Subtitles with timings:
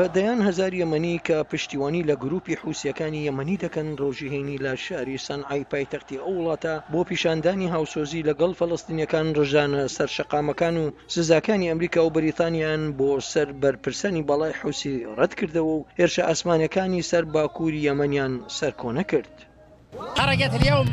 [0.00, 5.64] بە دەیان هزار یەمەنی کە پشتیوانی لە گروپی حوسیەکانی یەمەنی دەکەن ڕۆژیهێنی لە شاری سنعی
[5.72, 10.84] پایتەختی ئەو وڵاتە بۆ پیشاندانی هاوسۆزی لەگەڵ فەڵستینیەکان ڕژانە سەر شەقامەکان و
[11.14, 17.24] سزاکانی ئەمریکا و بریتانیان بۆ سەر بەرپرسنی بەڵای حوسی ڕەت کردەوە و هێرشە ئاسمانەکانی سەر
[17.34, 19.34] باکووری یەمەنیان سەرکۆنە کرد.
[20.20, 20.86] حركة اليوم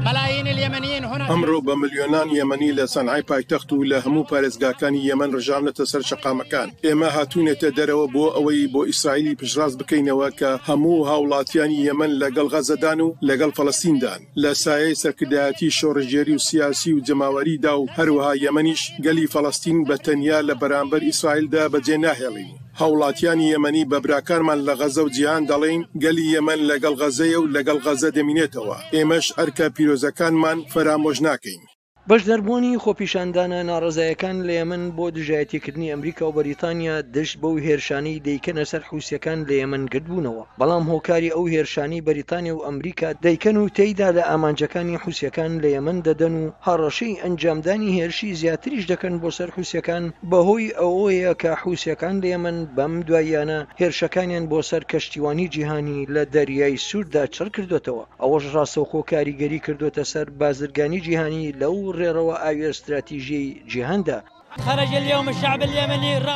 [0.00, 6.68] ئەمڕۆ بە ملیۆنان یەمەنی لە سنعای پایتەخت و لە هەموو پارێزگاکانی یەمن ڕژامنەتە سەر شقامەکان
[6.86, 13.00] ئێمە هاتوونێتە دەرەوە بۆ ئەوەی بۆ ئیسرائیلی پشراز بکەینەوە کە هەموو هاوڵاتیانی یەمن لەگەڵ غەزەدان
[13.06, 19.30] و لەگەڵ فلەستیندان لە سایەی سەرکردایەتی شۆڕژێری و سیاسی و جەماوەریدا و هەروەها یەمەنیش گەلی
[19.32, 25.12] فەڵستین بە تەنیا لە بەرامبەر ئیسرائیلدا بەجێ ناهێڵین هاوڵاتیانی یەمەنی بە براکارمان لە غەزە و
[25.16, 31.62] جیهان دەڵێن گەلی یەمەن لەگەڵ غەزەیە و لەگەڵ غەزە دەمینێتەوە ئێمەش ئەرکە پیرۆزەکانمان فەرامۆژ ناکەین
[32.10, 38.64] بەش دەربوونی خۆپیشاندانە ناڕزایەکان لە ئێمن بۆ دژایەتیکردنی ئەمریکا و بەریتانیا دەشت بەو هێرشانی دەیکەنە
[38.70, 44.08] سەر حوسەکان لە ئێمن گردبوونەوە بەڵام هۆکاری ئەو هێرشانی بەریتانیا و ئەمریکا دەیکەن و تێیدا
[44.16, 50.04] لە ئامانجەکانی حوسەکان لە ئێمن دەدەن و هەڕەشەی ئەنجامدانی هێرشی زیاتریش دەکەن بۆ سەر حوسەکان
[50.30, 56.76] بەهۆی ئەوەیە کە حوسەکان لە ئێمن بەم دواییانە هێرشەکانیان بۆ سەر کەشتیوانی جیهانی لە دەریای
[56.88, 63.46] سووردا چڕ کردوێتەوە ئەوەش ڕاستەوخۆ کاریگەری کردوتە سەر بازرگانی جیهانی لەو و ڕێڕەوە ئاوێ استراتیژیی
[63.70, 64.18] جیهندا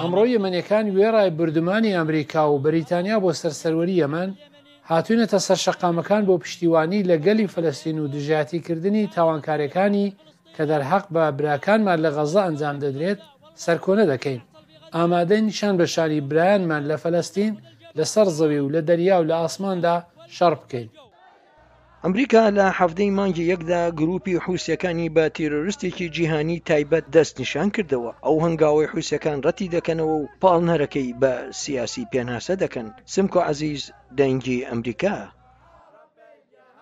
[0.04, 4.30] ئەمڕۆ یەمەنیەکان وێڕای بردمانی ئەمریکا و بەریتانیا بۆ سەرسەروەری یەمەن
[4.90, 10.06] هاتوونەتە سەرشەقامەکان بۆ پشتیوانی لەگەلی فلەستین و دژاتیکردنی تاوانکارەکانی
[10.56, 13.18] کە دەرحەق بە براکانمان لە غەزە ئەنجام دەدرێت
[13.64, 14.40] سەرکۆنە دەکەین
[14.96, 17.52] ئامادە نیشان بە شاری برایانمان لە فەلەستین
[17.98, 19.96] لەسەر زەوی و لە دەریا و لە ئاسماندا
[20.36, 20.88] شەڕ بکەین.
[22.04, 28.36] ئەمریکا لە هەفتەی مانگی یەکدا گروپی حوسەکانی بە تیرۆریستێکی جیهانی تایبەت دەست نیشان کردەوە ئەو
[28.44, 33.82] هەنگاوی حوسەکان ڕەتی دەکەنەوە و پاڵنەرەکەی بە سیاسی پێناسە دەکەن سمکۆ عزیز
[34.18, 35.16] دەنگی ئەمریکا.